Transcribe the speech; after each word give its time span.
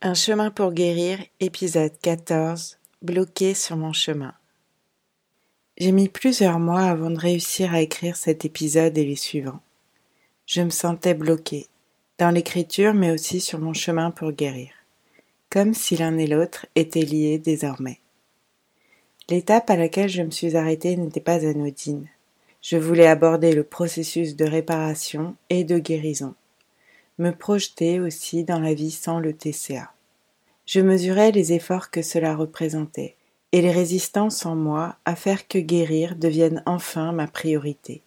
Un 0.00 0.14
chemin 0.14 0.52
pour 0.52 0.74
guérir, 0.74 1.18
épisode 1.40 1.90
14, 2.00 2.78
bloqué 3.02 3.52
sur 3.52 3.76
mon 3.76 3.92
chemin. 3.92 4.32
J'ai 5.76 5.90
mis 5.90 6.08
plusieurs 6.08 6.60
mois 6.60 6.82
avant 6.82 7.10
de 7.10 7.18
réussir 7.18 7.74
à 7.74 7.80
écrire 7.80 8.16
cet 8.16 8.44
épisode 8.44 8.96
et 8.96 9.04
les 9.04 9.16
suivants. 9.16 9.58
Je 10.46 10.62
me 10.62 10.70
sentais 10.70 11.14
bloqué, 11.14 11.66
dans 12.18 12.30
l'écriture 12.30 12.94
mais 12.94 13.10
aussi 13.10 13.40
sur 13.40 13.58
mon 13.58 13.72
chemin 13.72 14.12
pour 14.12 14.30
guérir, 14.30 14.70
comme 15.50 15.74
si 15.74 15.96
l'un 15.96 16.16
et 16.16 16.28
l'autre 16.28 16.66
étaient 16.76 17.00
liés 17.00 17.38
désormais. 17.38 17.98
L'étape 19.28 19.68
à 19.68 19.74
laquelle 19.74 20.08
je 20.08 20.22
me 20.22 20.30
suis 20.30 20.56
arrêtée 20.56 20.96
n'était 20.96 21.18
pas 21.18 21.44
anodine. 21.44 22.06
Je 22.62 22.76
voulais 22.76 23.08
aborder 23.08 23.52
le 23.52 23.64
processus 23.64 24.36
de 24.36 24.44
réparation 24.44 25.34
et 25.50 25.64
de 25.64 25.80
guérison 25.80 26.36
me 27.18 27.30
projeter 27.30 28.00
aussi 28.00 28.44
dans 28.44 28.60
la 28.60 28.74
vie 28.74 28.90
sans 28.90 29.18
le 29.18 29.32
TCA. 29.32 29.92
Je 30.66 30.80
mesurais 30.80 31.32
les 31.32 31.52
efforts 31.52 31.90
que 31.90 32.02
cela 32.02 32.36
représentait 32.36 33.16
et 33.52 33.62
les 33.62 33.70
résistances 33.70 34.44
en 34.44 34.54
moi 34.54 34.96
à 35.04 35.16
faire 35.16 35.48
que 35.48 35.58
guérir 35.58 36.16
devienne 36.16 36.62
enfin 36.66 37.12
ma 37.12 37.26
priorité. 37.26 38.02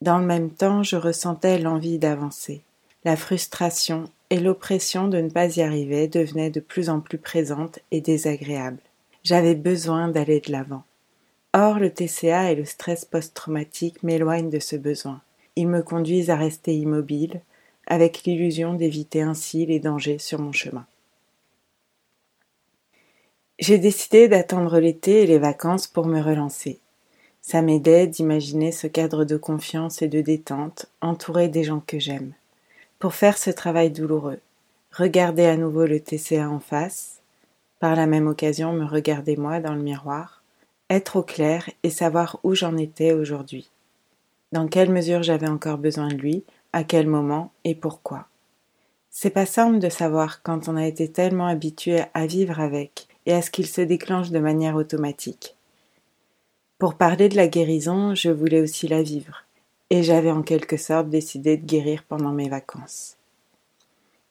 Dans 0.00 0.18
le 0.18 0.26
même 0.26 0.50
temps, 0.50 0.82
je 0.82 0.96
ressentais 0.96 1.58
l'envie 1.58 1.98
d'avancer. 1.98 2.62
La 3.04 3.16
frustration 3.16 4.10
et 4.30 4.40
l'oppression 4.40 5.08
de 5.08 5.18
ne 5.18 5.28
pas 5.28 5.56
y 5.56 5.62
arriver 5.62 6.08
devenaient 6.08 6.50
de 6.50 6.60
plus 6.60 6.88
en 6.88 7.00
plus 7.00 7.18
présentes 7.18 7.78
et 7.90 8.00
désagréables. 8.00 8.80
J'avais 9.22 9.54
besoin 9.54 10.08
d'aller 10.08 10.40
de 10.40 10.52
l'avant. 10.52 10.84
Or, 11.52 11.78
le 11.78 11.90
TCA 11.90 12.50
et 12.50 12.54
le 12.56 12.64
stress 12.64 13.04
post-traumatique 13.04 14.02
m'éloignent 14.02 14.50
de 14.50 14.58
ce 14.58 14.76
besoin. 14.76 15.20
Ils 15.56 15.68
me 15.68 15.82
conduisent 15.82 16.30
à 16.30 16.36
rester 16.36 16.74
immobile, 16.74 17.40
avec 17.86 18.24
l'illusion 18.24 18.74
d'éviter 18.74 19.22
ainsi 19.22 19.66
les 19.66 19.80
dangers 19.80 20.18
sur 20.18 20.40
mon 20.40 20.52
chemin. 20.52 20.86
J'ai 23.58 23.78
décidé 23.78 24.26
d'attendre 24.28 24.80
l'été 24.80 25.22
et 25.22 25.26
les 25.26 25.38
vacances 25.38 25.86
pour 25.86 26.06
me 26.06 26.20
relancer. 26.20 26.80
Ça 27.40 27.62
m'aidait 27.62 28.06
d'imaginer 28.06 28.72
ce 28.72 28.86
cadre 28.86 29.24
de 29.24 29.36
confiance 29.36 30.02
et 30.02 30.08
de 30.08 30.20
détente, 30.20 30.86
entouré 31.00 31.48
des 31.48 31.62
gens 31.62 31.82
que 31.86 31.98
j'aime. 31.98 32.32
Pour 32.98 33.14
faire 33.14 33.38
ce 33.38 33.50
travail 33.50 33.90
douloureux, 33.90 34.40
regarder 34.92 35.44
à 35.44 35.56
nouveau 35.56 35.86
le 35.86 36.00
TCA 36.00 36.48
en 36.48 36.58
face, 36.58 37.20
par 37.80 37.96
la 37.96 38.06
même 38.06 38.26
occasion 38.26 38.72
me 38.72 38.86
regarder 38.86 39.36
moi 39.36 39.60
dans 39.60 39.74
le 39.74 39.82
miroir, 39.82 40.42
être 40.90 41.16
au 41.16 41.22
clair 41.22 41.68
et 41.82 41.90
savoir 41.90 42.38
où 42.42 42.54
j'en 42.54 42.76
étais 42.76 43.12
aujourd'hui. 43.12 43.70
Dans 44.52 44.66
quelle 44.68 44.90
mesure 44.90 45.22
j'avais 45.22 45.48
encore 45.48 45.78
besoin 45.78 46.08
de 46.08 46.14
lui, 46.14 46.44
à 46.74 46.82
quel 46.82 47.06
moment 47.06 47.52
et 47.62 47.76
pourquoi. 47.76 48.26
C'est 49.08 49.30
pas 49.30 49.46
simple 49.46 49.78
de 49.78 49.88
savoir 49.88 50.42
quand 50.42 50.68
on 50.68 50.76
a 50.76 50.86
été 50.86 51.10
tellement 51.10 51.46
habitué 51.46 52.00
à 52.14 52.26
vivre 52.26 52.58
avec 52.58 53.06
et 53.26 53.32
à 53.32 53.42
ce 53.42 53.50
qu'il 53.52 53.68
se 53.68 53.80
déclenche 53.80 54.30
de 54.30 54.40
manière 54.40 54.74
automatique. 54.74 55.54
Pour 56.78 56.94
parler 56.94 57.28
de 57.28 57.36
la 57.36 57.46
guérison, 57.46 58.16
je 58.16 58.28
voulais 58.28 58.60
aussi 58.60 58.88
la 58.88 59.04
vivre, 59.04 59.44
et 59.88 60.02
j'avais 60.02 60.32
en 60.32 60.42
quelque 60.42 60.76
sorte 60.76 61.08
décidé 61.08 61.56
de 61.56 61.64
guérir 61.64 62.02
pendant 62.08 62.32
mes 62.32 62.48
vacances. 62.48 63.16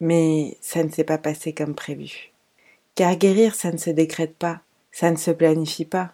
Mais 0.02 0.58
ça 0.60 0.84
ne 0.84 0.90
s'est 0.90 1.06
pas 1.06 1.18
passé 1.18 1.54
comme 1.54 1.76
prévu. 1.76 2.34
Car 2.96 3.16
guérir, 3.16 3.56
ça 3.56 3.72
ne 3.72 3.78
se 3.78 3.90
décrète 3.90 4.36
pas, 4.36 4.60
ça 4.92 5.10
ne 5.12 5.16
se 5.16 5.32
planifie 5.32 5.86
pas. 5.86 6.14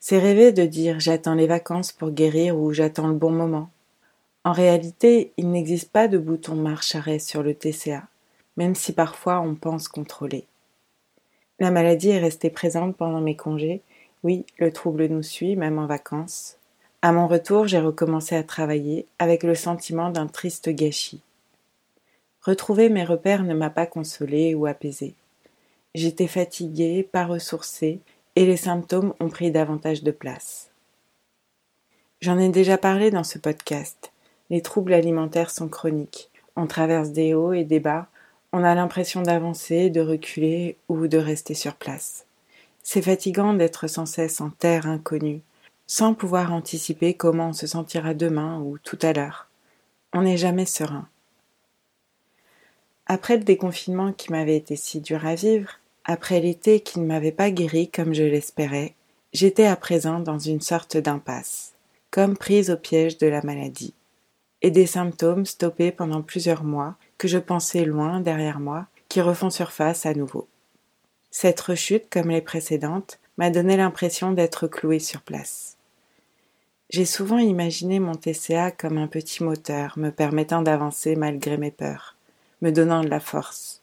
C'est 0.00 0.18
rêver 0.18 0.52
de 0.52 0.66
dire 0.66 1.00
j'attends 1.00 1.34
les 1.34 1.46
vacances 1.46 1.92
pour 1.92 2.10
guérir 2.10 2.58
ou 2.58 2.74
j'attends 2.74 3.08
le 3.08 3.14
bon 3.14 3.30
moment. 3.30 3.70
En 4.44 4.52
réalité, 4.52 5.32
il 5.36 5.50
n'existe 5.50 5.92
pas 5.92 6.08
de 6.08 6.18
bouton 6.18 6.56
marche-arrêt 6.56 7.20
sur 7.20 7.42
le 7.42 7.54
TCA, 7.54 8.08
même 8.56 8.74
si 8.74 8.92
parfois 8.92 9.40
on 9.40 9.54
pense 9.54 9.86
contrôler. 9.86 10.46
La 11.60 11.70
maladie 11.70 12.10
est 12.10 12.18
restée 12.18 12.50
présente 12.50 12.96
pendant 12.96 13.20
mes 13.20 13.36
congés. 13.36 13.82
Oui, 14.24 14.44
le 14.58 14.72
trouble 14.72 15.06
nous 15.06 15.22
suit, 15.22 15.54
même 15.54 15.78
en 15.78 15.86
vacances. 15.86 16.56
À 17.02 17.12
mon 17.12 17.28
retour, 17.28 17.66
j'ai 17.66 17.80
recommencé 17.80 18.34
à 18.36 18.42
travailler 18.42 19.06
avec 19.18 19.42
le 19.42 19.54
sentiment 19.54 20.10
d'un 20.10 20.26
triste 20.26 20.68
gâchis. 20.68 21.22
Retrouver 22.40 22.88
mes 22.88 23.04
repères 23.04 23.44
ne 23.44 23.54
m'a 23.54 23.70
pas 23.70 23.86
consolée 23.86 24.54
ou 24.54 24.66
apaisée. 24.66 25.14
J'étais 25.94 26.26
fatiguée, 26.26 27.02
pas 27.04 27.26
ressourcée, 27.26 28.00
et 28.34 28.46
les 28.46 28.56
symptômes 28.56 29.14
ont 29.20 29.28
pris 29.28 29.50
davantage 29.50 30.02
de 30.02 30.10
place. 30.10 30.70
J'en 32.20 32.38
ai 32.38 32.48
déjà 32.48 32.78
parlé 32.78 33.10
dans 33.10 33.24
ce 33.24 33.38
podcast. 33.38 34.11
Les 34.52 34.60
troubles 34.60 34.92
alimentaires 34.92 35.50
sont 35.50 35.68
chroniques. 35.68 36.30
On 36.56 36.66
traverse 36.66 37.08
des 37.08 37.32
hauts 37.32 37.54
et 37.54 37.64
des 37.64 37.80
bas. 37.80 38.08
On 38.52 38.62
a 38.64 38.74
l'impression 38.74 39.22
d'avancer, 39.22 39.88
de 39.88 40.02
reculer 40.02 40.76
ou 40.90 41.06
de 41.06 41.16
rester 41.16 41.54
sur 41.54 41.74
place. 41.74 42.26
C'est 42.82 43.00
fatigant 43.00 43.54
d'être 43.54 43.86
sans 43.86 44.04
cesse 44.04 44.42
en 44.42 44.50
terre 44.50 44.86
inconnue, 44.86 45.40
sans 45.86 46.12
pouvoir 46.12 46.52
anticiper 46.52 47.14
comment 47.14 47.48
on 47.48 47.52
se 47.54 47.66
sentira 47.66 48.12
demain 48.12 48.60
ou 48.60 48.76
tout 48.76 48.98
à 49.00 49.14
l'heure. 49.14 49.48
On 50.12 50.20
n'est 50.20 50.36
jamais 50.36 50.66
serein. 50.66 51.08
Après 53.06 53.38
le 53.38 53.44
déconfinement 53.44 54.12
qui 54.12 54.32
m'avait 54.32 54.58
été 54.58 54.76
si 54.76 55.00
dur 55.00 55.24
à 55.24 55.34
vivre, 55.34 55.78
après 56.04 56.40
l'été 56.40 56.80
qui 56.80 57.00
ne 57.00 57.06
m'avait 57.06 57.32
pas 57.32 57.50
guéri 57.50 57.88
comme 57.88 58.12
je 58.12 58.22
l'espérais, 58.22 58.92
j'étais 59.32 59.64
à 59.64 59.76
présent 59.76 60.20
dans 60.20 60.38
une 60.38 60.60
sorte 60.60 60.98
d'impasse, 60.98 61.72
comme 62.10 62.36
prise 62.36 62.68
au 62.68 62.76
piège 62.76 63.16
de 63.16 63.28
la 63.28 63.40
maladie 63.40 63.94
et 64.62 64.70
des 64.70 64.86
symptômes 64.86 65.44
stoppés 65.44 65.90
pendant 65.90 66.22
plusieurs 66.22 66.64
mois 66.64 66.94
que 67.18 67.28
je 67.28 67.38
pensais 67.38 67.84
loin 67.84 68.20
derrière 68.20 68.60
moi, 68.60 68.86
qui 69.08 69.20
refont 69.20 69.50
surface 69.50 70.06
à 70.06 70.14
nouveau. 70.14 70.48
Cette 71.30 71.60
rechute, 71.60 72.08
comme 72.08 72.30
les 72.30 72.40
précédentes, 72.40 73.18
m'a 73.36 73.50
donné 73.50 73.76
l'impression 73.76 74.32
d'être 74.32 74.68
cloué 74.68 74.98
sur 74.98 75.22
place. 75.22 75.76
J'ai 76.90 77.04
souvent 77.06 77.38
imaginé 77.38 78.00
mon 78.00 78.14
TCA 78.14 78.70
comme 78.70 78.98
un 78.98 79.06
petit 79.06 79.42
moteur 79.42 79.94
me 79.96 80.10
permettant 80.10 80.62
d'avancer 80.62 81.16
malgré 81.16 81.56
mes 81.56 81.70
peurs, 81.70 82.16
me 82.60 82.70
donnant 82.70 83.02
de 83.02 83.08
la 83.08 83.20
force. 83.20 83.82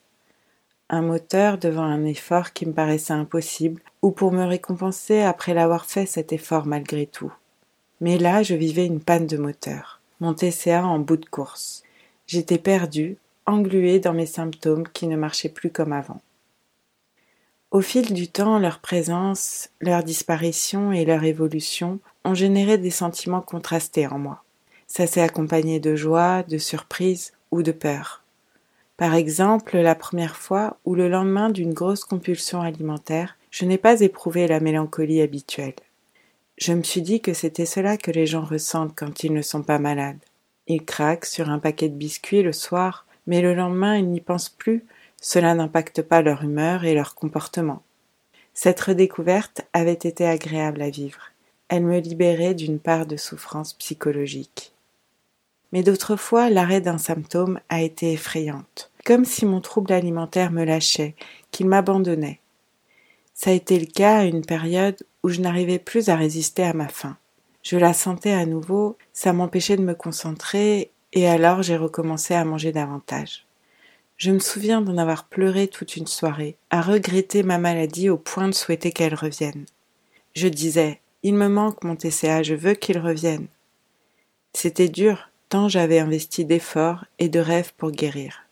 Un 0.90 1.01
moteur 1.01 1.57
devant 1.57 1.84
un 1.84 2.06
effort 2.06 2.53
qui 2.53 2.66
me 2.66 2.73
paraissait 2.73 3.13
impossible, 3.13 3.81
ou 4.01 4.11
pour 4.11 4.31
me 4.31 4.46
récompenser 4.46 5.22
après 5.22 5.53
l'avoir 5.53 5.85
fait 5.85 6.06
cet 6.06 6.34
effort 6.34 6.66
malgré 6.66 7.06
tout. 7.06 7.34
Mais 8.00 8.17
là, 8.17 8.44
je 8.44 8.56
vivais 8.56 8.85
une 8.85 9.01
panne 9.01 9.28
de 9.28 9.38
moteur 9.38 9.98
mon 10.19 10.34
TCA 10.34 10.85
en 10.85 11.00
bout 11.00 11.18
de 11.18 11.25
course. 11.25 11.84
J'étais 12.28 12.57
perdue, 12.57 13.18
engluée 13.46 14.00
dans 14.00 14.13
mes 14.13 14.25
symptômes 14.25 14.88
qui 14.88 15.07
ne 15.07 15.16
marchaient 15.16 15.50
plus 15.50 15.72
comme 15.72 15.94
avant. 15.94 16.22
Au 17.72 17.81
fil 17.81 18.13
du 18.13 18.28
temps, 18.28 18.58
leur 18.58 18.79
présence, 18.79 19.69
leur 19.79 20.03
disparition 20.03 20.91
et 20.91 21.06
leur 21.06 21.24
évolution 21.24 22.00
ont 22.25 22.34
généré 22.34 22.78
des 22.78 22.90
sentiments 22.90 23.41
contrastés 23.41 24.08
en 24.08 24.18
moi. 24.18 24.44
Ça 24.88 25.06
s'est 25.06 25.22
accompagné 25.22 25.79
de 25.79 25.96
joie, 25.96 26.44
de 26.44 26.58
surprise 26.58 27.34
ou 27.52 27.62
de 27.62 27.72
peur. 27.72 28.24
Par 28.97 29.13
exemple, 29.13 29.78
la 29.78 29.96
première 29.96 30.35
fois 30.35 30.78
où 30.84 30.96
le 30.96 31.08
lendemain 31.08 31.50
d'une 31.50 31.74
grosse 31.74 32.03
compulsion 32.03 32.62
alimentaire, 32.62 33.38
je 33.52 33.66
n'ai 33.66 33.78
pas 33.78 34.02
éprouvé 34.02 34.47
la 34.47 34.59
mélancolie 34.59 35.22
habituelle. 35.22 35.75
Je 36.59 36.74
me 36.74 36.84
suis 36.84 37.02
dit 37.02 37.22
que 37.22 37.34
c'était 37.34 37.66
cela 37.66 37.96
que 37.96 38.12
les 38.12 38.28
gens 38.28 38.44
ressentent 38.44 38.94
quand 38.94 39.24
ils 39.24 39.31
ne 39.34 39.42
sont 39.42 39.64
pas 39.64 39.80
malades. 39.80 40.20
Ils 40.68 40.84
craquent 40.84 41.25
sur 41.25 41.50
un 41.50 41.58
paquet 41.58 41.88
de 41.88 41.96
biscuits 41.96 42.44
le 42.44 42.52
soir, 42.52 43.06
mais 43.28 43.42
le 43.42 43.53
lendemain 43.53 43.96
ils 43.96 44.09
n'y 44.09 44.20
pensent 44.20 44.50
plus, 44.50 44.86
cela 45.22 45.56
n'impacte 45.56 46.02
pas 46.02 46.22
leur 46.22 46.44
humeur 46.44 46.84
et 46.84 46.94
leur 46.94 47.16
comportement. 47.16 47.81
Cette 48.53 48.81
redécouverte 48.81 49.62
avait 49.72 49.94
été 49.94 50.28
agréable 50.28 50.81
à 50.81 50.90
vivre. 50.90 51.31
Elle 51.70 51.86
me 51.86 52.00
libérait 52.00 52.56
d'une 52.56 52.80
part 52.80 53.06
de 53.06 53.16
souffrance 53.16 53.72
psychologique. 53.74 54.74
Mais 55.72 55.81
d'autres 55.81 56.18
fois, 56.18 56.50
l'arrêt 56.50 56.81
d'un 56.81 56.97
symptôme 56.97 57.62
a 57.70 57.81
été 57.81 58.12
effrayante, 58.12 58.91
comme 59.06 59.24
si 59.24 59.46
mon 59.46 59.62
trouble 59.62 59.94
alimentaire 59.94 60.52
me 60.52 60.66
lâchait, 60.66 61.16
qu'il 61.52 61.68
m'abandonnait. 61.68 62.41
Ça 63.34 63.52
a 63.52 63.53
été 63.53 63.79
le 63.79 63.85
cas 63.85 64.17
à 64.17 64.26
une 64.26 64.46
période 64.46 64.97
où 65.23 65.29
je 65.29 65.41
n'arrivais 65.41 65.79
plus 65.79 66.09
à 66.09 66.16
résister 66.16 66.63
à 66.63 66.73
ma 66.73 66.87
faim. 66.87 67.17
Je 67.63 67.77
la 67.77 67.93
sentais 67.93 68.31
à 68.31 68.45
nouveau, 68.45 68.97
ça 69.13 69.33
m'empêchait 69.33 69.77
de 69.77 69.83
me 69.83 69.93
concentrer, 69.93 70.91
et 71.13 71.27
alors 71.27 71.61
j'ai 71.61 71.77
recommencé 71.77 72.33
à 72.33 72.45
manger 72.45 72.71
davantage. 72.71 73.45
Je 74.17 74.31
me 74.31 74.39
souviens 74.39 74.81
d'en 74.81 74.97
avoir 74.97 75.27
pleuré 75.27 75.67
toute 75.67 75.95
une 75.95 76.07
soirée, 76.07 76.57
à 76.69 76.81
regretter 76.81 77.43
ma 77.43 77.57
maladie 77.57 78.09
au 78.09 78.17
point 78.17 78.47
de 78.47 78.53
souhaiter 78.53 78.91
qu'elle 78.91 79.16
revienne. 79.16 79.66
Je 80.35 80.47
disais, 80.47 80.99
il 81.23 81.35
me 81.35 81.47
manque 81.47 81.83
mon 81.83 81.95
TCA, 81.95 82.43
je 82.43 82.53
veux 82.53 82.73
qu'il 82.73 82.97
revienne. 82.97 83.47
C'était 84.53 84.89
dur, 84.89 85.29
tant 85.49 85.67
j'avais 85.67 85.99
investi 85.99 86.45
d'efforts 86.45 87.05
et 87.17 87.29
de 87.29 87.39
rêves 87.39 87.73
pour 87.77 87.91
guérir. 87.91 88.45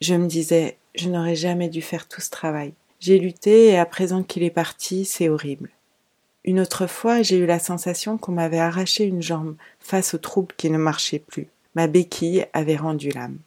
Je 0.00 0.14
me 0.14 0.26
disais, 0.26 0.76
je 0.94 1.08
n'aurais 1.08 1.36
jamais 1.36 1.68
dû 1.68 1.82
faire 1.82 2.08
tout 2.08 2.20
ce 2.20 2.30
travail. 2.30 2.72
J'ai 3.00 3.18
lutté 3.18 3.66
et 3.66 3.78
à 3.78 3.86
présent 3.86 4.22
qu'il 4.22 4.42
est 4.42 4.50
parti, 4.50 5.04
c'est 5.04 5.28
horrible. 5.28 5.70
Une 6.44 6.60
autre 6.60 6.86
fois, 6.86 7.22
j'ai 7.22 7.36
eu 7.36 7.46
la 7.46 7.58
sensation 7.58 8.16
qu'on 8.16 8.32
m'avait 8.32 8.58
arraché 8.58 9.04
une 9.04 9.22
jambe 9.22 9.56
face 9.78 10.14
au 10.14 10.18
trouble 10.18 10.54
qui 10.56 10.70
ne 10.70 10.78
marchait 10.78 11.18
plus. 11.18 11.48
Ma 11.74 11.86
béquille 11.86 12.46
avait 12.52 12.76
rendu 12.76 13.10
l'âme. 13.10 13.38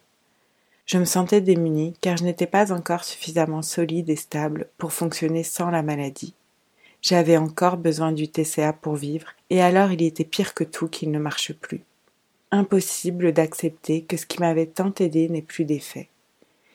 Je 0.86 0.98
me 0.98 1.04
sentais 1.04 1.40
démunie 1.40 1.94
car 2.00 2.16
je 2.16 2.24
n'étais 2.24 2.46
pas 2.46 2.72
encore 2.72 3.04
suffisamment 3.04 3.62
solide 3.62 4.10
et 4.10 4.16
stable 4.16 4.68
pour 4.78 4.92
fonctionner 4.92 5.42
sans 5.42 5.70
la 5.70 5.82
maladie. 5.82 6.34
J'avais 7.02 7.36
encore 7.36 7.76
besoin 7.76 8.12
du 8.12 8.28
TCA 8.28 8.72
pour 8.72 8.94
vivre, 8.94 9.26
et 9.50 9.60
alors 9.60 9.92
il 9.92 10.02
était 10.02 10.24
pire 10.24 10.54
que 10.54 10.64
tout 10.64 10.88
qu'il 10.88 11.10
ne 11.10 11.18
marche 11.18 11.52
plus. 11.52 11.82
Impossible 12.50 13.32
d'accepter 13.32 14.02
que 14.02 14.16
ce 14.16 14.24
qui 14.24 14.40
m'avait 14.40 14.66
tant 14.66 14.92
aidé 15.00 15.28
n'ait 15.28 15.42
plus 15.42 15.64
d'effet. 15.64 16.08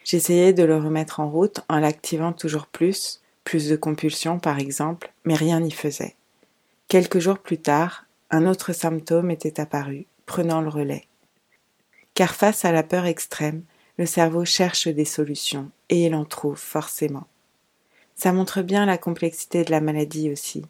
J'essayais 0.03 0.53
de 0.53 0.63
le 0.63 0.77
remettre 0.77 1.19
en 1.19 1.29
route 1.29 1.61
en 1.67 1.79
l'activant 1.79 2.33
toujours 2.33 2.67
plus, 2.67 3.21
plus 3.49 3.67
de 3.67 3.75
compulsions 3.75 4.37
par 4.37 4.59
exemple, 4.59 5.11
mais 5.25 5.33
rien 5.33 5.59
n'y 5.59 5.71
faisait. 5.71 6.15
Quelques 6.87 7.17
jours 7.17 7.39
plus 7.39 7.57
tard, 7.57 8.05
un 8.29 8.45
autre 8.45 8.73
symptôme 8.73 9.31
était 9.31 9.59
apparu, 9.59 10.05
prenant 10.27 10.61
le 10.61 10.69
relais. 10.69 11.05
Car 12.13 12.35
face 12.35 12.63
à 12.63 12.71
la 12.71 12.83
peur 12.83 13.07
extrême, 13.07 13.63
le 13.97 14.05
cerveau 14.05 14.45
cherche 14.45 14.87
des 14.87 15.03
solutions, 15.03 15.71
et 15.89 16.05
il 16.05 16.13
en 16.13 16.25
trouve 16.25 16.59
forcément. 16.59 17.25
Ça 18.13 18.33
montre 18.33 18.61
bien 18.61 18.85
la 18.85 18.99
complexité 18.99 19.63
de 19.63 19.71
la 19.71 19.81
maladie 19.81 20.29
aussi. 20.29 20.63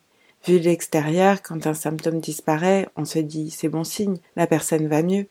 Vu 0.47 0.61
de 0.61 0.63
l'extérieur, 0.63 1.41
quand 1.41 1.67
un 1.67 1.73
symptôme 1.73 2.21
disparaît, 2.21 2.87
on 2.95 3.03
se 3.03 3.19
dit 3.19 3.51
c'est 3.51 3.67
bon 3.67 3.83
signe, 3.83 4.19
la 4.37 4.47
personne 4.47 4.87
va 4.87 5.03
mieux. 5.03 5.27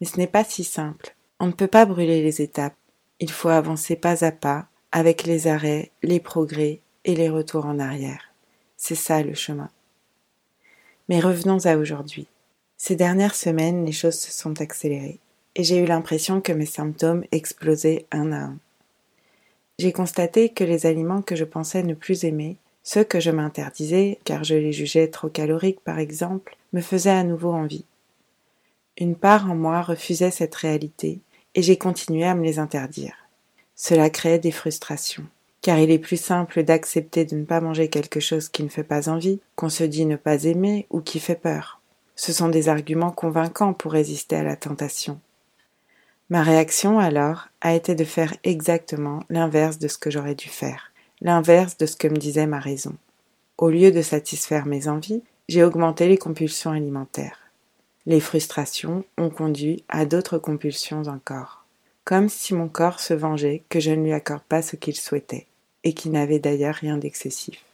Mais 0.00 0.08
ce 0.08 0.16
n'est 0.16 0.26
pas 0.26 0.42
si 0.42 0.64
simple. 0.64 1.14
On 1.38 1.46
ne 1.46 1.52
peut 1.52 1.68
pas 1.68 1.86
brûler 1.86 2.20
les 2.24 2.42
étapes. 2.42 2.74
Il 3.20 3.30
faut 3.30 3.50
avancer 3.50 3.94
pas 3.94 4.24
à 4.24 4.32
pas, 4.32 4.66
avec 4.94 5.24
les 5.24 5.48
arrêts, 5.48 5.90
les 6.04 6.20
progrès 6.20 6.78
et 7.04 7.16
les 7.16 7.28
retours 7.28 7.66
en 7.66 7.80
arrière. 7.80 8.32
C'est 8.76 8.94
ça 8.94 9.24
le 9.24 9.34
chemin. 9.34 9.68
Mais 11.08 11.18
revenons 11.18 11.66
à 11.66 11.76
aujourd'hui. 11.76 12.28
Ces 12.76 12.94
dernières 12.94 13.34
semaines, 13.34 13.84
les 13.84 13.92
choses 13.92 14.14
se 14.14 14.30
sont 14.30 14.60
accélérées, 14.60 15.18
et 15.56 15.64
j'ai 15.64 15.78
eu 15.78 15.84
l'impression 15.84 16.40
que 16.40 16.52
mes 16.52 16.64
symptômes 16.64 17.24
explosaient 17.32 18.06
un 18.12 18.30
à 18.30 18.36
un. 18.36 18.58
J'ai 19.80 19.90
constaté 19.90 20.50
que 20.50 20.62
les 20.62 20.86
aliments 20.86 21.22
que 21.22 21.34
je 21.34 21.44
pensais 21.44 21.82
ne 21.82 21.94
plus 21.94 22.22
aimer, 22.22 22.56
ceux 22.84 23.02
que 23.02 23.18
je 23.18 23.32
m'interdisais, 23.32 24.20
car 24.22 24.44
je 24.44 24.54
les 24.54 24.72
jugeais 24.72 25.08
trop 25.08 25.28
caloriques 25.28 25.80
par 25.80 25.98
exemple, 25.98 26.56
me 26.72 26.80
faisaient 26.80 27.10
à 27.10 27.24
nouveau 27.24 27.50
envie. 27.50 27.84
Une 28.96 29.16
part 29.16 29.50
en 29.50 29.56
moi 29.56 29.82
refusait 29.82 30.30
cette 30.30 30.54
réalité, 30.54 31.18
et 31.56 31.62
j'ai 31.62 31.78
continué 31.78 32.24
à 32.24 32.36
me 32.36 32.44
les 32.44 32.60
interdire. 32.60 33.23
Cela 33.76 34.10
créait 34.10 34.38
des 34.38 34.52
frustrations, 34.52 35.26
car 35.60 35.78
il 35.78 35.90
est 35.90 35.98
plus 35.98 36.20
simple 36.20 36.62
d'accepter 36.62 37.24
de 37.24 37.36
ne 37.36 37.44
pas 37.44 37.60
manger 37.60 37.88
quelque 37.88 38.20
chose 38.20 38.48
qui 38.48 38.62
ne 38.62 38.68
fait 38.68 38.84
pas 38.84 39.08
envie, 39.08 39.40
qu'on 39.56 39.68
se 39.68 39.84
dit 39.84 40.06
ne 40.06 40.16
pas 40.16 40.44
aimer 40.44 40.86
ou 40.90 41.00
qui 41.00 41.20
fait 41.20 41.34
peur. 41.34 41.80
Ce 42.16 42.32
sont 42.32 42.48
des 42.48 42.68
arguments 42.68 43.10
convaincants 43.10 43.72
pour 43.72 43.92
résister 43.92 44.36
à 44.36 44.44
la 44.44 44.56
tentation. 44.56 45.20
Ma 46.30 46.42
réaction 46.42 46.98
alors 46.98 47.48
a 47.60 47.74
été 47.74 47.94
de 47.94 48.04
faire 48.04 48.34
exactement 48.44 49.20
l'inverse 49.28 49.78
de 49.78 49.88
ce 49.88 49.98
que 49.98 50.10
j'aurais 50.10 50.34
dû 50.34 50.48
faire, 50.48 50.92
l'inverse 51.20 51.76
de 51.76 51.86
ce 51.86 51.96
que 51.96 52.08
me 52.08 52.16
disait 52.16 52.46
ma 52.46 52.60
raison. 52.60 52.94
Au 53.58 53.70
lieu 53.70 53.90
de 53.90 54.02
satisfaire 54.02 54.66
mes 54.66 54.88
envies, 54.88 55.22
j'ai 55.48 55.62
augmenté 55.62 56.08
les 56.08 56.18
compulsions 56.18 56.70
alimentaires. 56.70 57.38
Les 58.06 58.20
frustrations 58.20 59.04
ont 59.18 59.30
conduit 59.30 59.84
à 59.88 60.06
d'autres 60.06 60.38
compulsions 60.38 61.02
encore, 61.02 61.63
comme 62.04 62.28
si 62.28 62.54
mon 62.54 62.68
corps 62.68 63.00
se 63.00 63.14
vengeait 63.14 63.62
que 63.68 63.80
je 63.80 63.90
ne 63.90 64.04
lui 64.04 64.12
accorde 64.12 64.42
pas 64.42 64.62
ce 64.62 64.76
qu'il 64.76 64.96
souhaitait, 64.96 65.46
et 65.84 65.94
qui 65.94 66.10
n'avait 66.10 66.38
d'ailleurs 66.38 66.74
rien 66.74 66.96
d'excessif. 66.96 67.64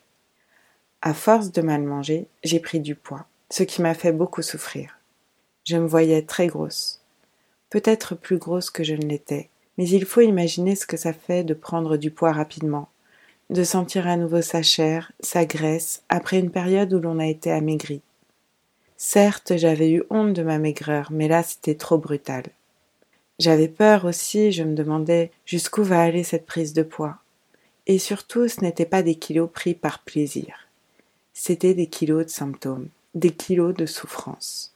À 1.02 1.14
force 1.14 1.52
de 1.52 1.62
mal 1.62 1.82
manger, 1.82 2.26
j'ai 2.44 2.60
pris 2.60 2.80
du 2.80 2.94
poids, 2.94 3.26
ce 3.50 3.62
qui 3.62 3.82
m'a 3.82 3.94
fait 3.94 4.12
beaucoup 4.12 4.42
souffrir. 4.42 4.98
Je 5.64 5.76
me 5.76 5.86
voyais 5.86 6.22
très 6.22 6.46
grosse, 6.46 7.00
peut-être 7.70 8.14
plus 8.14 8.38
grosse 8.38 8.70
que 8.70 8.84
je 8.84 8.94
ne 8.94 9.06
l'étais, 9.06 9.48
mais 9.78 9.88
il 9.88 10.04
faut 10.04 10.20
imaginer 10.20 10.76
ce 10.76 10.86
que 10.86 10.96
ça 10.96 11.12
fait 11.12 11.44
de 11.44 11.54
prendre 11.54 11.96
du 11.96 12.10
poids 12.10 12.32
rapidement, 12.32 12.88
de 13.50 13.64
sentir 13.64 14.06
à 14.06 14.16
nouveau 14.16 14.42
sa 14.42 14.62
chair, 14.62 15.12
sa 15.20 15.44
graisse, 15.44 16.02
après 16.08 16.38
une 16.38 16.50
période 16.50 16.92
où 16.92 17.00
l'on 17.00 17.18
a 17.18 17.26
été 17.26 17.50
amaigri, 17.50 18.02
Certes, 19.02 19.56
j'avais 19.56 19.90
eu 19.90 20.02
honte 20.10 20.34
de 20.34 20.42
ma 20.42 20.58
maigreur, 20.58 21.08
mais 21.10 21.26
là 21.26 21.42
c'était 21.42 21.74
trop 21.74 21.96
brutal. 21.96 22.42
J'avais 23.40 23.68
peur 23.68 24.04
aussi, 24.04 24.52
je 24.52 24.62
me 24.62 24.74
demandais 24.74 25.30
jusqu'où 25.46 25.82
va 25.82 26.02
aller 26.02 26.24
cette 26.24 26.44
prise 26.44 26.74
de 26.74 26.82
poids. 26.82 27.16
Et 27.86 27.98
surtout, 27.98 28.46
ce 28.48 28.60
n'étaient 28.60 28.84
pas 28.84 29.02
des 29.02 29.14
kilos 29.14 29.48
pris 29.50 29.72
par 29.72 30.00
plaisir. 30.00 30.68
C'était 31.32 31.72
des 31.72 31.86
kilos 31.86 32.26
de 32.26 32.30
symptômes, 32.30 32.88
des 33.14 33.30
kilos 33.30 33.74
de 33.74 33.86
souffrance. 33.86 34.74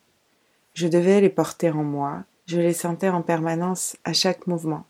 Je 0.72 0.88
devais 0.88 1.20
les 1.20 1.28
porter 1.28 1.68
en 1.68 1.84
moi, 1.84 2.24
je 2.46 2.58
les 2.58 2.72
sentais 2.72 3.10
en 3.10 3.20
permanence 3.20 3.98
à 4.02 4.14
chaque 4.14 4.46
mouvement. 4.46 4.86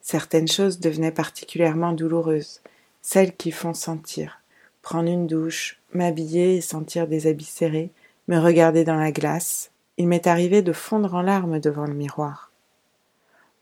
Certaines 0.00 0.48
choses 0.48 0.80
devenaient 0.80 1.12
particulièrement 1.12 1.92
douloureuses, 1.92 2.62
celles 3.02 3.36
qui 3.36 3.50
font 3.50 3.74
sentir. 3.74 4.40
Prendre 4.80 5.10
une 5.10 5.26
douche, 5.26 5.78
m'habiller 5.92 6.56
et 6.56 6.60
sentir 6.62 7.08
des 7.08 7.26
habits 7.26 7.44
serrés, 7.44 7.90
me 8.26 8.38
regarder 8.38 8.84
dans 8.84 8.96
la 8.96 9.12
glace, 9.12 9.70
il 9.98 10.08
m'est 10.08 10.26
arrivé 10.26 10.62
de 10.62 10.72
fondre 10.72 11.14
en 11.14 11.20
larmes 11.20 11.60
devant 11.60 11.84
le 11.84 11.92
miroir. 11.92 12.45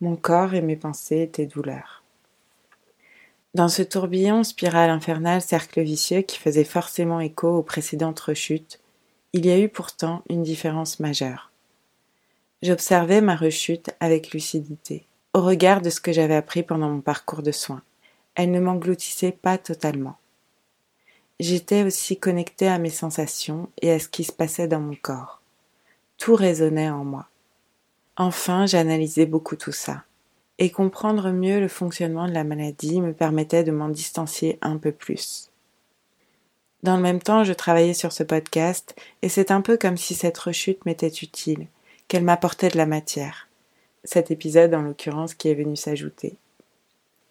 Mon 0.00 0.16
corps 0.16 0.54
et 0.54 0.60
mes 0.60 0.76
pensées 0.76 1.22
étaient 1.22 1.46
douleurs. 1.46 2.02
Dans 3.54 3.68
ce 3.68 3.82
tourbillon 3.82 4.42
spirale 4.42 4.90
infernal 4.90 5.40
cercle 5.40 5.80
vicieux 5.80 6.22
qui 6.22 6.38
faisait 6.38 6.64
forcément 6.64 7.20
écho 7.20 7.48
aux 7.48 7.62
précédentes 7.62 8.18
rechutes, 8.18 8.80
il 9.32 9.46
y 9.46 9.50
a 9.50 9.58
eu 9.58 9.68
pourtant 9.68 10.22
une 10.28 10.42
différence 10.42 10.98
majeure. 10.98 11.52
J'observais 12.62 13.20
ma 13.20 13.36
rechute 13.36 13.90
avec 14.00 14.32
lucidité, 14.32 15.06
au 15.34 15.42
regard 15.42 15.82
de 15.82 15.90
ce 15.90 16.00
que 16.00 16.12
j'avais 16.12 16.34
appris 16.34 16.64
pendant 16.64 16.88
mon 16.88 17.00
parcours 17.00 17.42
de 17.42 17.52
soins. 17.52 17.82
Elle 18.34 18.50
ne 18.50 18.60
m'engloutissait 18.60 19.32
pas 19.32 19.58
totalement. 19.58 20.16
J'étais 21.38 21.84
aussi 21.84 22.18
connectée 22.18 22.68
à 22.68 22.78
mes 22.78 22.90
sensations 22.90 23.68
et 23.82 23.92
à 23.92 23.98
ce 23.98 24.08
qui 24.08 24.24
se 24.24 24.32
passait 24.32 24.68
dans 24.68 24.80
mon 24.80 24.94
corps. 24.94 25.42
Tout 26.16 26.34
résonnait 26.34 26.90
en 26.90 27.04
moi. 27.04 27.28
Enfin, 28.16 28.66
j'analysais 28.66 29.26
beaucoup 29.26 29.56
tout 29.56 29.72
ça. 29.72 30.04
Et 30.58 30.70
comprendre 30.70 31.30
mieux 31.32 31.58
le 31.58 31.68
fonctionnement 31.68 32.28
de 32.28 32.32
la 32.32 32.44
maladie 32.44 33.00
me 33.00 33.12
permettait 33.12 33.64
de 33.64 33.72
m'en 33.72 33.88
distancier 33.88 34.58
un 34.62 34.76
peu 34.76 34.92
plus. 34.92 35.50
Dans 36.84 36.96
le 36.96 37.02
même 37.02 37.20
temps, 37.20 37.44
je 37.44 37.52
travaillais 37.52 37.94
sur 37.94 38.12
ce 38.12 38.22
podcast 38.22 38.94
et 39.22 39.28
c'est 39.28 39.50
un 39.50 39.62
peu 39.62 39.76
comme 39.76 39.96
si 39.96 40.14
cette 40.14 40.38
rechute 40.38 40.84
m'était 40.86 41.08
utile, 41.08 41.66
qu'elle 42.06 42.22
m'apportait 42.22 42.68
de 42.68 42.76
la 42.76 42.86
matière. 42.86 43.48
Cet 44.04 44.30
épisode, 44.30 44.74
en 44.74 44.82
l'occurrence, 44.82 45.34
qui 45.34 45.48
est 45.48 45.54
venu 45.54 45.74
s'ajouter. 45.74 46.36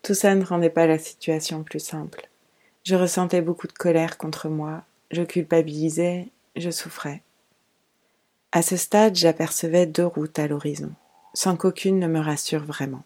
Tout 0.01 0.15
ça 0.15 0.35
ne 0.35 0.43
rendait 0.43 0.69
pas 0.69 0.87
la 0.87 0.97
situation 0.97 1.63
plus 1.63 1.79
simple. 1.79 2.27
Je 2.83 2.95
ressentais 2.95 3.41
beaucoup 3.41 3.67
de 3.67 3.73
colère 3.73 4.17
contre 4.17 4.49
moi, 4.49 4.83
je 5.11 5.21
culpabilisais, 5.21 6.27
je 6.57 6.71
souffrais. 6.71 7.21
À 8.55 8.61
ce 8.61 8.77
stade, 8.77 9.15
j'apercevais 9.15 9.87
deux 9.87 10.05
routes 10.05 10.37
à 10.37 10.47
l'horizon, 10.47 10.91
sans 11.33 11.57
qu'aucune 11.57 11.97
ne 11.97 12.05
me 12.05 12.19
rassure 12.19 12.63
vraiment. 12.63 13.03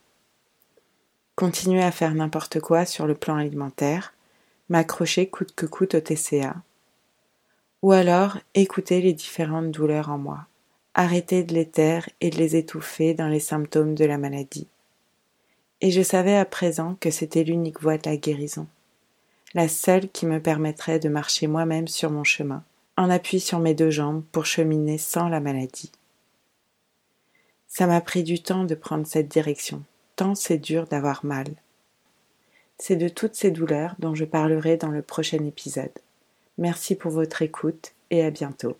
Continuer 1.36 1.82
à 1.82 1.94
faire 1.94 2.14
n'importe 2.14 2.60
quoi 2.60 2.86
sur 2.86 3.08
le 3.08 3.16
plan 3.16 3.38
alimentaire, 3.38 4.14
m'accrocher 4.68 5.28
coûte 5.30 5.54
que 5.56 5.66
coûte 5.66 5.96
au 5.96 6.02
TCA, 6.02 6.58
ou 7.82 7.94
alors 7.94 8.38
écouter 8.56 9.00
les 9.00 9.14
différentes 9.14 9.72
douleurs 9.72 10.10
en 10.10 10.18
moi, 10.18 10.48
arrêter 10.94 11.46
de 11.46 11.54
les 11.54 11.70
taire 11.70 12.10
et 12.20 12.30
de 12.30 12.38
les 12.38 12.58
étouffer 12.58 13.14
dans 13.14 13.30
les 13.30 13.40
symptômes 13.40 13.96
de 13.96 14.04
la 14.04 14.18
maladie. 14.18 14.68
Et 15.80 15.92
je 15.92 16.02
savais 16.02 16.36
à 16.36 16.44
présent 16.44 16.98
que 17.00 17.10
c'était 17.10 17.46
l'unique 17.46 17.82
voie 17.82 17.98
de 17.98 18.10
la 18.10 18.18
guérison 18.18 18.68
la 19.54 19.68
seule 19.68 20.10
qui 20.10 20.26
me 20.26 20.40
permettrait 20.40 21.00
de 21.00 21.10
marcher 21.10 21.48
moi-même 21.48 21.88
sur 21.88 22.12
mon 22.12 22.24
chemin, 22.24 22.64
en 22.98 23.10
appui 23.10 23.40
sur 23.40 23.60
mes 23.60 23.76
deux 23.76 23.92
jambes 23.92 24.24
pour 24.32 24.46
cheminer 24.46 24.98
sans 24.98 25.30
la 25.30 25.40
maladie. 25.40 25.92
Ça 27.68 27.86
m'a 27.86 28.02
pris 28.02 28.24
du 28.24 28.42
temps 28.42 28.64
de 28.64 28.76
prendre 28.76 29.06
cette 29.06 29.28
direction, 29.28 29.84
tant 30.16 30.36
c'est 30.36 30.58
dur 30.58 30.88
d'avoir 30.88 31.24
mal. 31.24 31.48
C'est 32.80 32.96
de 32.96 33.08
toutes 33.08 33.36
ces 33.36 33.52
douleurs 33.52 33.96
dont 34.00 34.16
je 34.16 34.26
parlerai 34.26 34.78
dans 34.78 34.92
le 34.92 35.02
prochain 35.02 35.44
épisode. 35.46 35.92
Merci 36.58 36.96
pour 36.96 37.12
votre 37.12 37.42
écoute 37.42 37.94
et 38.10 38.24
à 38.24 38.32
bientôt. 38.32 38.76